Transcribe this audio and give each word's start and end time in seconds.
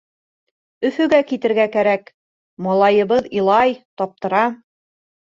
Өфөгә 0.87 1.17
китергә 1.31 1.65
кәрәк, 1.75 2.09
малайыбыҙ 2.67 3.27
илай, 3.41 3.75
таптыра. 4.03 4.41